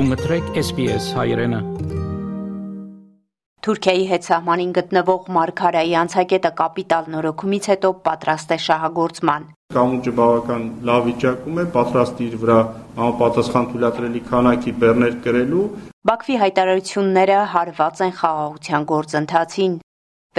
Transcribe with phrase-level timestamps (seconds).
[0.00, 1.58] Դու մտրեք SPS հայրենը։
[3.66, 9.44] Թուրքիայի հետ սահմանին գտնվող Մարգարայի անցակետը կապիտալ նորոգումից հետո պատրաստ է շահագործման։
[9.76, 12.56] Կամուրջը բավական լավ վիճակում է, պատրաստ իր վրա
[12.96, 15.68] համապատասխան թույլատրելի քանակի բեռներ կրելու։
[16.08, 19.78] Բաքվի հայտարարությունները հարված են խաղաղության գործընթացին։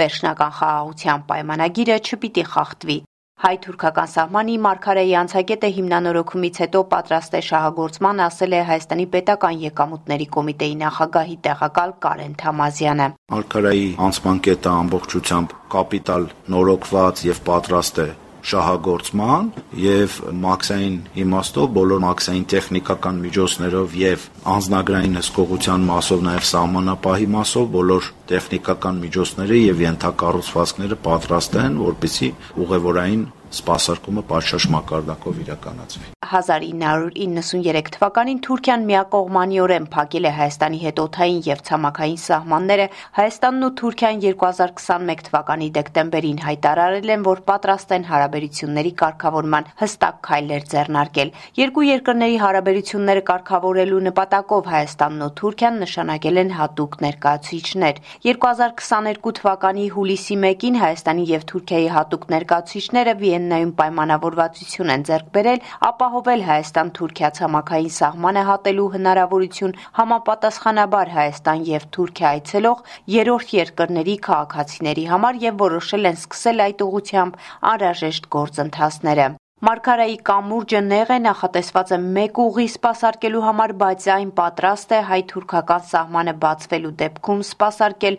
[0.02, 2.98] Վերջնական խաղաղության պայմանագիրը չպիտի խախտվի։
[3.42, 10.76] Հայ-թուրքական սահմանի Մարգարեի անցակետը հիմնանորոգումից հետո պատրաստ է շահագործման, ասել է Հայաստանի պետական եկամուտների կոմիտեի
[10.84, 18.08] նախագահի տեղակալ Կարեն Թամազյանը։ Մարգարեի անցման կետը ամբողջությամբ կապիտալ նորոգված եւ պատրաստ է
[18.50, 24.24] շահագործման եւ մաքսային իմաստով բոլոր մաքսային տեխնիկական միջոցներով եւ
[24.54, 32.32] անznագրային հսկողության մասով նաեւ սահմանապահի մասով բոլոր տեխնիկական միջոցները եւ ենթակառուցվածքները պատրաստ են, որպեսզի
[32.66, 41.60] ուղևորային սպասարկումը պատշաճ մակարդակով իրականացվի։ 1993 թվականին Թուրքիան միակողմանիորեն փակել է Հայաստանի հետ օթային եւ
[41.68, 42.86] ցամաքային սահմանները,
[43.18, 50.64] Հայաստանն ու Թուրքիան 2021 թվականի դեկտեմբերին հայտարարել են, որ պատրաստ են հարաբերությունների կարգավորման հստակ քայլեր
[50.72, 59.86] ձեռնարկել։ Երկու երկրների հարաբերությունները կարգավորելու նպատակով Հայաստանն ու Թուրքիան նշանակել են հատուկ ներկայացուցիչներ։ 2022 թվականի
[59.98, 67.90] հուլիսի 1-ին Հայաստանի եւ Թուրքիայի հատուկ ներկայացուցիչները Վիեննայում պայմանավորվածություն են ձեռք բերել ապահովել Հայաստան-Թուրքիա ցամաքային
[67.96, 72.86] սահմանը հատելու հնարավորություն համապատասխանաբար Հայաստան եւ Թուրքիա այցելող
[73.18, 77.40] երրորդ երկրների քաղաքացիների համար եւ որոշել են սկսել այդ ուղությամբ
[77.74, 79.32] անհրաժեշտ գործընթացները։
[79.62, 85.84] Մարգարայի կամուրջը նեղ է նախատեսված է մեկ ուղի սպասարկելու համար, բայց այն պատրաստ է հայ-թուրքական
[85.90, 88.16] սահմանը բացվելու դեպքում սպասարկել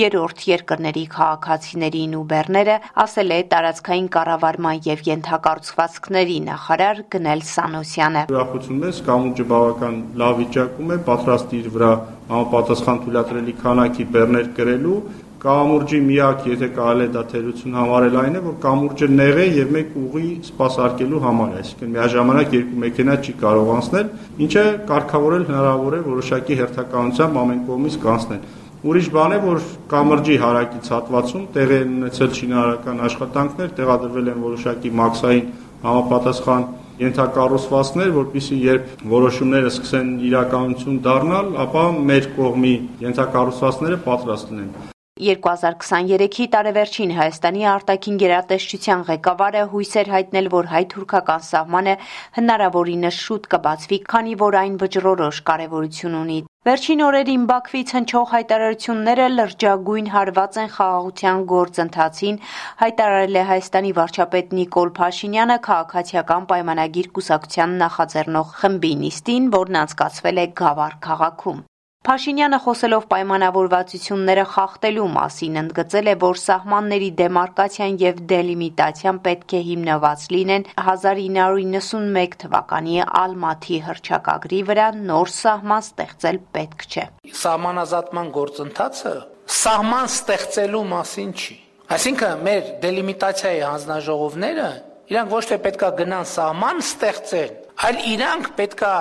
[0.00, 8.82] երրորդ երկրների քաղաքացիներին ու բեռները, ասել է տարածքային կառավարման եւ ենթակառուցվածքների նախարար Գնել Սանոսյանը։ Ուրախություն
[8.86, 11.92] մեզ կամուրջը բավական լավ վիճակում է, պատրաստ իր վրա
[12.32, 14.98] համապատասխան թույլատրելի քանակի բեռներ կրելու
[15.46, 19.68] Կամուրջի միակ, եթե կարելի է դա թերություն համարել այն է, որ կամուրջը նեղ է եւ
[19.76, 24.08] մեկ ուղի սպասարկելու համար, այսինքն միաժամանակ երկու մեքենա չի կարող անցնել,
[24.46, 28.40] ինչը կարգավորել հնարավոր է որոշակի հերթականությամբ ամեն կողմից կանցնել։
[28.86, 29.62] Ուրիշ բան է, որ
[29.92, 35.48] կամրջի հարակից հատվածում տեղի են ունեցել շինարարական աշխատանքներ, տեղադրվել են որոշակի մաքսային
[35.86, 36.66] համապատասխան
[37.06, 42.76] ենթակառուցվածքներ, որpիսի երբ որոշումները սկսեն իրականություն դառնալ, ապա մեր կողմի
[43.06, 51.94] ենթակառուցվածքները պատրաստ լինեն։ 2023-ի տարեվերջին Հայաստանի արտաքին գերատեսչության ղեկավարը հույս էր հայտնել, որ հայ-թուրքական սահմանը
[52.36, 56.36] հնարավորինս շուտ կբացվի, քանի որ այն վճռորոշ կարևորություն ունի։
[56.68, 62.40] Վերջին օրերին Բաքվից հնչող հայտարարությունները լրջագույն հարված են խաղաղության գործընթացին,
[62.82, 70.46] հայտարարել է Հայաստանի վարչապետ Նիկոլ Փաշինյանը քաղաքացիական պայմանագիր կուսակցության նախաձեռնող խմբի նիստին, որն անցկացվել է
[70.60, 71.64] Գավառ քաղաքում։
[72.06, 80.26] Փաշինյանը խոսելով պայմանավորվածությունները խախտելու մասին ընդգծել է, որ սահմանների դեմարկացիան եւ դելիմիտացիան պետք է հիմնված
[80.36, 87.08] լինեն 1991 թվականի Ալմաթի հրճակագրի վրա նոր սահման ստեղծել պետք չէ։
[87.42, 89.16] Սահմանազատման գործընթացը
[89.56, 91.60] սահման ստեղծելու մասին չի։
[91.96, 94.70] Այսինքն մեր դելիմիտացիայի հանձնաժողովները
[95.10, 98.96] իրանք ոչ թե պետքա գնան սահման ստեղծեն, այլ իրանք պետքա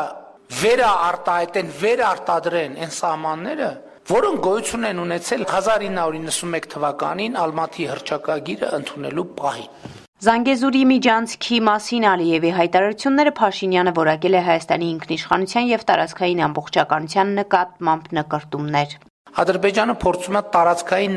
[0.54, 3.70] վերաարտահայտեն, վերարտադրեն այն սահմանները,
[4.06, 9.96] որոնք գոյություն են ունեցել 1991 թվականին Ալմատի հրճակագիրը ընդունելու պահին։
[10.26, 18.96] Զանգեզուրի միջանցքի մասին Ալիևի հայտարարությունները Փաշինյանը որակել է Հայաստանի ինքնիշխանության եւ տարածքային ամբողջականության նկատմամբ նկարտումներ։
[19.36, 21.16] Ադրբեջանը փորձում է տարածքային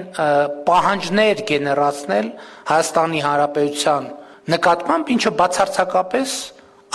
[0.68, 2.32] պահանջներ գեներացնել
[2.72, 4.08] Հայաստանի Հանրապետության
[4.58, 6.34] նկատմամբ, ինչը բացարձակապես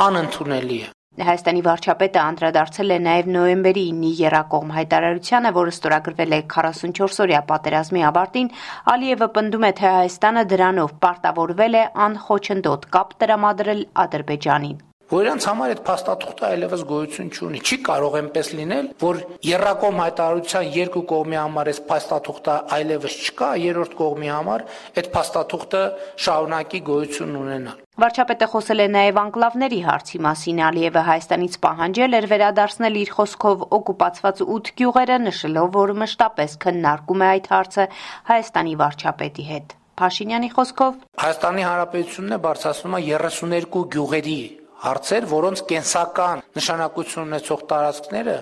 [0.04, 7.42] անընդունելի է։ Հայաստանի վարչապետը անդրադարձել է նաև նոյեմբերի 9-ի Երակողմ հայտարարությանը, որը ստորագրվել է 44-օրյա
[7.52, 8.50] պատերազմի ավարտին,
[8.94, 14.82] Ալիևը պնդում է, թե Հայաստանը դրանով պարտավորվել է անխոչնդոտ կապ տրամադրել Ադրբեջանին
[15.14, 20.70] որ իրանց համար այդ փաստաթուղթը այլևս գոյություն չունի։ Չի կարող այնպես լինել, որ Երակոմ հայտարարության
[20.74, 24.64] երկու կողմի համար այս փաստաթուղթը այլևս չկա, երրորդ կողմի համար
[24.98, 25.82] այդ փաստաթուղթը
[26.26, 32.98] շարունակի գոյություն ունենալ։ Վարչապետը խոսել է նաև անկլավների հարցի մասին։ Ալիևը Հայաստանից պահանջել էր վերադարձնել
[33.04, 37.88] իր խոսքով օկուպացված 8 գյուղերը, նշելով, որ մշտապես քննարկում է այդ հարցը
[38.34, 44.42] Հայաստանի վարչապետի հետ։ Փաշինյանի խոսքով Հայաստանի Հանրապետությունն է բարձրացնում 32 գյուղերի
[44.84, 48.36] հարցեր, որոնց կենսական նշանակություն ունեցող տարածքները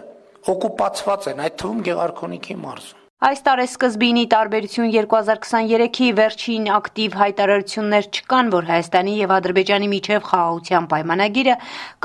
[0.52, 8.66] օկուպացված են, այդ թվում Գեղարքոնիքի մարզում։ Այս տարեսկզբինի տարբերություն 2023-ի վերջին ակտիվ հայտարարություններ չկան, որ
[8.70, 11.56] Հայաստանի եւ Ադրբեջանի միջև խաղաղության պայմանագիրը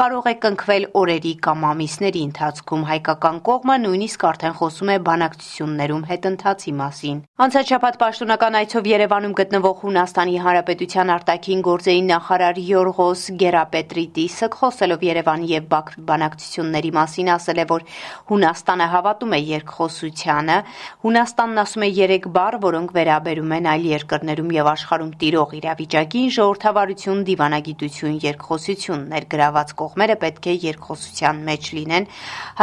[0.00, 6.74] կարող է կնքվել օրերի կամ ամիսների ընթացքում։ Հայկական կողմը նույնիսկ արդեն խոսում է բանակցություններում հետընթացի
[6.84, 7.16] մասին։
[7.46, 15.50] Անցած շաբաթ պաշտոնական այցով Երևանում գտնվող Հունաստանի Հանրապետության արտաքին գործերի նախարար Յորղոս Գերապետրիտիսը խոսելով Երևանի
[15.56, 17.88] եւ Բաքվի բանակցությունների մասին ասել է, որ
[18.36, 20.56] Հունաստանը հավատում է երկխոսությանը
[21.06, 27.20] Հունաստանն ասում է 3 բառ, որոնք վերաբերում են այլ երկրներում եւ աշխարհում տիրող իրավիճակին՝ ժողովրդավարություն,
[27.28, 32.10] դիվանագիտություն, երկխոսություն։ Ներգրաված կողմերը պետք է երկխոսության մեջ լինեն։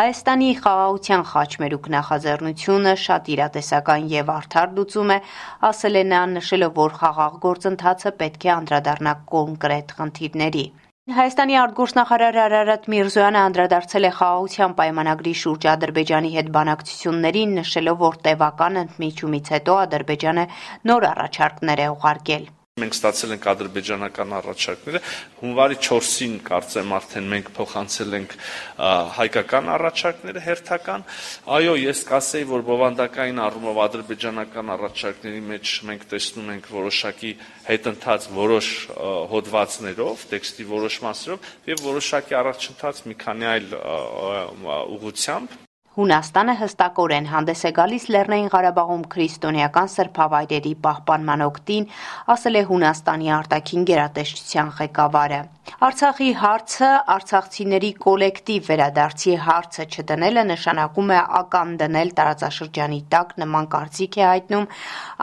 [0.02, 5.22] Հայաստանի խաղաղության խաչմերուկ նախաձեռնությունը շատ իրատեսական եւ արդար լուծում է,
[5.72, 10.68] ասել է նա, նշելով, որ խաղաղ գործընթացը պետք է անդրադառնա կոնկրետ խնդիրների։
[11.12, 18.84] Հայաստանի արտգործնախարար Արարատ Միրզոյանը անդրադարձել է խաղաղության պայմանագրի շուրջ Ադրբեջանի հետ բանակցություններին, նշելով, որ տևական
[18.86, 20.50] ընդմիջումից հետո Ադրբեջանը
[20.94, 22.52] նոր առաջարկներ է ուղարկել։
[22.84, 25.02] Մենք ստացել ենք ադրբեջանական առաջարկները,
[25.40, 28.36] հունվարի 4-ին կարծեմ արդեն մենք փոխանցել ենք
[29.18, 31.06] հայկական առաջարկները հերթական։
[31.58, 37.34] Այո, ես կասեի, որ բովանդակային առումով ադրբեջանական առաջարկների մեջ մենք տեսնում ենք որոշակի
[37.72, 38.72] հետընթաց որոշ
[39.34, 43.78] հոդվածներով, տեքստի որոշ մասերով եւ որոշակի առաջընթաց մի քանի այլ
[45.00, 45.63] ուղությամբ
[45.94, 51.86] Հունաստանը հստակորեն հանդես է գալիս Լեռնային Ղարաբաղում քրիստոնեական սրբավայրերի պահպանման օգտին,
[52.34, 55.40] ասել է Հունաստանի արտաքին գերատեսչության ղեկավարը։
[55.82, 64.18] Արցախի հարցը արցախցիների կոլեկտիվ վերադարձի հարցը չդնելը նշանակում է ական դնել տարածաշրջանի տակ նման կարծիք
[64.22, 64.68] է հայտնում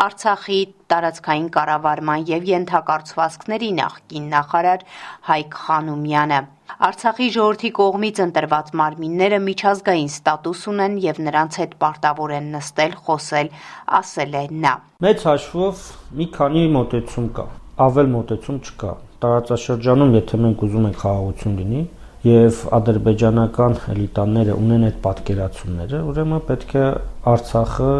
[0.04, 0.58] Արցախի
[0.90, 4.82] տարածքային կառավարման եւ ենթակառուցվածքների նախկին նախարար
[5.30, 6.40] Հայկ Խանոմյանը։
[6.90, 13.52] Արցախի ժողովրդի կողմից ընտրված մարմինները միջազգային ստատուս ունեն եւ նրանց հետ պարտավոր են նստել, խոսել,
[14.00, 14.74] ասել է նա։
[15.06, 15.86] Մեծ հաշվով
[16.20, 17.46] մի քանի մոտեցում կա,
[17.86, 21.82] ավել մոտեցում չկա։ Տարածաշրջանում, եթե մենք ուզում ենք խաղաղություն լինի,
[22.30, 26.84] եւ ադրբեջանական էլիտաները ունեն այդ պատկերացումները, ուրեմն պետք է
[27.30, 27.92] Արցախը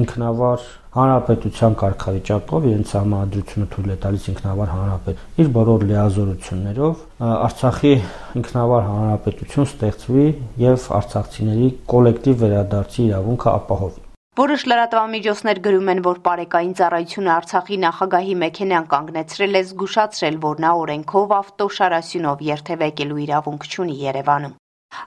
[0.00, 7.94] ինքնավար հանրապետության կարգավիճակով իրենց համադրությունը թույլ է տալիս ինքնավար հանրապետ իր բոլոր լիազորություններով Արցախի
[8.42, 10.28] ինքնավար հանրապետություն ստեղծվի
[10.66, 14.09] եւ արցախցիների կոլեկտիվ վերադարձի իրավունքը ապահովի
[14.40, 20.70] Որոշ լրատվամիջոցներ գրում են, որ Պարեկային ծառայությունը Արցախի նախագահի մեքենան կանգնեցրել է զգուշացրել, որ նա
[20.80, 24.54] օրենքով ավտոշարասյունով երթևեկելու իրավունք չունի Երևանում։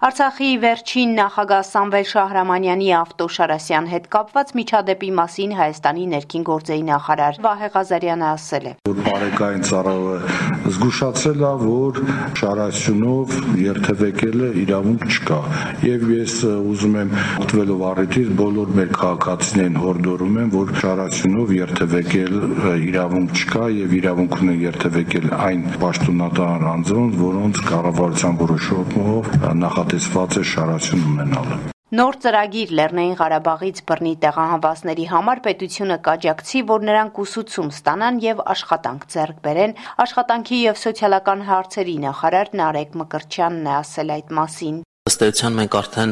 [0.04, 7.70] Արցախի վերջին նախագահ Սամվել Շահրամանյանի ավտոշարասյան հետ կապված միջադեպի մասին Հայաստանի ներքին գործերի նախարար Վահե
[7.76, 8.74] Ղազարյանը ասել է.
[8.90, 10.18] որ բարեկային ծառայը
[10.74, 12.02] զգուշացել է, որ
[12.40, 15.40] շարասյունով երթևեկելը իրավունք չկա։
[15.88, 16.36] Եվ ես
[16.74, 22.36] ուզում եմ օգտվելով առիթից բոլոր մեր քաղաքացիներին հորդորում եմ, որ շարասյունով երթևեկել
[22.92, 29.34] իրավունք չկա եւ իրավունք ունեն երթևեկել այն պաշտոնատար անձոնց, որոնց կառավարության որոշումով
[29.74, 31.56] նախատեսված է շարասյուն ունենալը։
[31.98, 39.10] Նոր ծրագիր Լեռնային Ղարաբաղից բռնի տեղահանվածների համար պետությունը կաջակցի, որ նրանք ուսուցում ստանան եւ աշխատանք
[39.14, 39.75] ձեռք բերեն։
[40.06, 46.12] Աշխատանքի եւ սոցիալական հարցերի նախարար Նարեկ Մկրտչյանն է ասել այդ մասին։ Ըստ էության մենք արդեն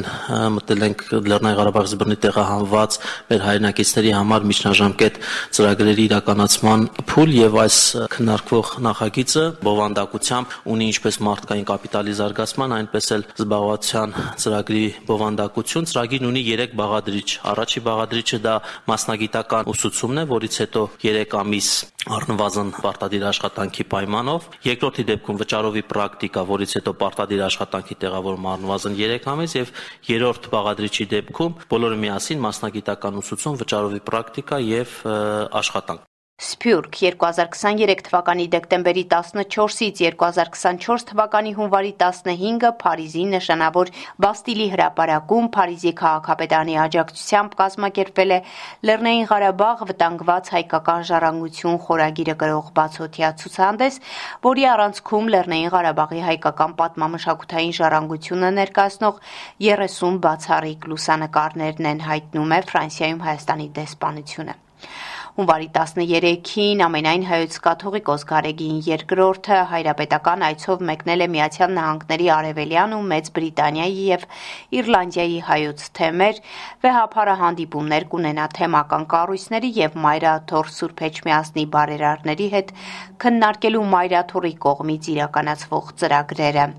[0.52, 2.96] մտել ենք Լեռնային Ղարաբաղից բռնի տեղահանված
[3.30, 5.20] մեր հայրենակիցների համար միջնաժամկետ
[5.56, 7.78] ծրագրերի իրականացման փուլ եւ այս
[8.12, 16.44] քննարկվող նախագիծը բովանդակությամբ ունի ինչպես մարդկային կապիտալի զարգացման, այնպես էլ զբաղվածության ծրագրի բովանդակություն։ Ծրագիրն ունի
[16.52, 18.58] 3 բաղադրիչ։ Առաջի բաղադրիչը դա
[18.92, 26.44] մասնագիտական ուսուցումն է, որից հետո 3 ամիս առնվազն պարտադիր աշխատանքի պայմանով, երկրորդի դեպքում վճարովի պրակտիկա,
[26.50, 29.74] որից հետո պարտադիր աշխատանքի տեղավորում առնվազն 3 ամիս եւ
[30.12, 34.96] երրորդ բաղադրիչի դեպքում բոլորը միասին մասնագիտական ուսուցում, վճարովի պրակտիկա եւ
[35.62, 36.11] աշխատանք։
[36.42, 43.92] Սփյուռք 2023 թվականի դեկտեմբերի 14-ից 2024 թվականի հունվարի 15-ը Փարիզի նշանավոր
[44.26, 48.40] Բաստիլի հրապարակում Փարիզի քաղաքապետարանի աջակցությամբ կազմակերպվել է
[48.90, 54.02] Լեռնային Ղարաբաղ վտանգված հայկական ժառանգություն խորագիրը գրող բացօթյա ցուցահանդես,
[54.50, 59.24] որի առանցքում Լեռնային Ղարաբաղի հայկական պատմամշակութային ժառանգությունը ներկայացնող
[59.70, 64.62] 30 բացառիկ լուսանկարներն են հայտնում է Ֆրանսիայում Հայաստանի դեսպանությունը։
[65.32, 73.00] Հունվարի 13-ին ամենայն հայոց կաթողիկոս Գարեգին երկրորդը հայրապետական այցով մեկնել է Միացյալ Նահանգների Արևելյան ու
[73.12, 74.26] Մեծ Բրիտանիայի եւ
[74.82, 76.44] Իռլանդիայի հայոց թեմեր,
[76.84, 82.78] վեհապարը հանդիպումներ կունենա թեմական կառույցների եւ Մայրաթոր Սուրբ Էջմիածնի բարերարների հետ
[83.24, 86.72] քննարկելու Մայրաթորի կողմից իրականացվող ծրագրերը։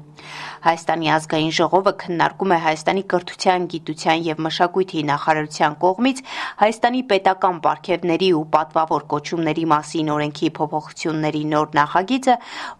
[0.62, 6.22] Հայաստանի ազգային ժողովը քննարկում է Հայաստանի կրթության, գիտության եւ մշակույթի նախարարության կողմից
[6.62, 12.36] Հայաստանի պետական պարգևների ու պատվավոր կոչումների մասին օրենքի փոփոխությունների նոր նախագիծը,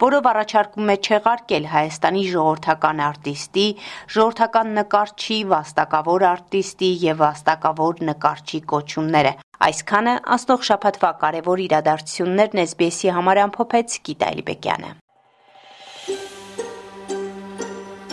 [0.07, 3.69] որով առաջարկում է չեղարկել Հայաստանի ժողովրդական արտիստի,
[4.15, 13.47] ժողովրդական նկարչի, վաստակավոր արտիստի եւ վաստակավոր նկարչի կոչումները։ Այսքանը աստող շաբաթվա կարևոր իրադարձություններն SBS-ի համար
[13.47, 14.93] ամփոփեց Գիտա Իլբեկյանը։